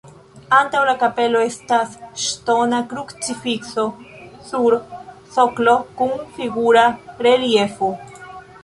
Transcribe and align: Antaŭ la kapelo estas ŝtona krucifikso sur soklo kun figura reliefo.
Antaŭ 0.59 0.79
la 0.89 0.93
kapelo 1.01 1.41
estas 1.49 1.93
ŝtona 2.23 2.79
krucifikso 2.95 3.85
sur 4.49 4.79
soklo 5.37 5.79
kun 6.01 6.19
figura 6.41 6.89
reliefo. 7.29 7.95